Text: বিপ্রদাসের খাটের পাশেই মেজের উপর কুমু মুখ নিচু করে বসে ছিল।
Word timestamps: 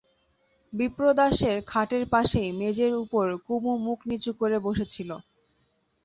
বিপ্রদাসের 0.73 1.57
খাটের 1.65 2.03
পাশেই 2.13 2.49
মেজের 2.59 2.93
উপর 3.03 3.25
কুমু 3.45 3.73
মুখ 3.85 3.99
নিচু 4.09 4.31
করে 4.33 4.57
বসে 4.65 4.85
ছিল। 4.93 5.09